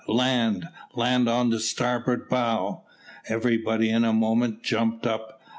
land! 0.07 0.67
land 0.95 1.29
on 1.29 1.51
the 1.51 1.59
starboard 1.59 2.27
bow!" 2.27 2.81
Everybody 3.27 3.91
in 3.91 4.03
a 4.03 4.11
moment 4.11 4.63
jumped 4.63 5.05
up. 5.05 5.39